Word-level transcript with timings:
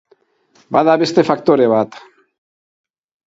Bada 0.77 0.95
beste 1.01 1.25
faktore 1.27 1.67
bat. 1.73 1.99